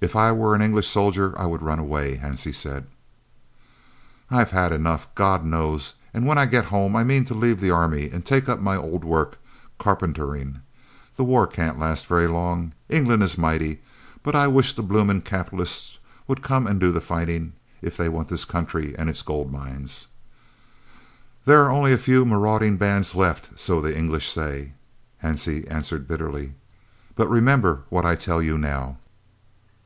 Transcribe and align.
"If 0.00 0.16
I 0.16 0.32
were 0.32 0.54
an 0.54 0.62
English 0.62 0.88
soldier, 0.88 1.34
I 1.38 1.44
would 1.44 1.60
run 1.60 1.78
away," 1.78 2.16
Hansie 2.16 2.54
said. 2.54 2.86
"I've 4.30 4.50
had 4.50 4.72
enough, 4.72 5.14
God 5.14 5.44
knows, 5.44 5.92
and 6.14 6.26
when 6.26 6.38
I 6.38 6.46
get 6.46 6.66
home 6.66 6.96
I 6.96 7.04
mean 7.04 7.26
to 7.26 7.34
leave 7.34 7.60
the 7.60 7.70
Army 7.72 8.08
and 8.08 8.24
take 8.24 8.48
up 8.48 8.60
my 8.62 8.76
old 8.76 9.04
work 9.04 9.36
carpentering. 9.78 10.62
The 11.16 11.24
war 11.24 11.46
can't 11.46 11.78
last 11.78 12.06
very 12.06 12.28
long. 12.28 12.72
England 12.88 13.22
is 13.22 13.36
mighty 13.36 13.82
but 14.22 14.34
I 14.34 14.46
wish 14.46 14.72
the 14.72 14.82
bloomin' 14.82 15.20
capitalists 15.20 15.98
would 16.26 16.40
come 16.40 16.66
and 16.66 16.80
do 16.80 16.92
the 16.92 17.02
fighting, 17.02 17.52
if 17.82 17.98
they 17.98 18.08
want 18.08 18.28
this 18.28 18.46
country 18.46 18.96
and 18.96 19.10
its 19.10 19.20
gold 19.20 19.52
mines." 19.52 20.06
"There 21.44 21.62
are 21.64 21.70
only 21.70 21.92
a 21.92 21.98
'few 21.98 22.24
marauding 22.24 22.78
bands' 22.78 23.14
left, 23.14 23.58
so 23.60 23.82
the 23.82 23.94
English 23.94 24.30
say," 24.30 24.72
Hansie 25.22 25.70
answered 25.70 26.08
bitterly. 26.08 26.54
"But 27.16 27.28
remember 27.28 27.82
what 27.90 28.06
I 28.06 28.14
tell 28.14 28.40
you 28.40 28.56
now. 28.56 28.96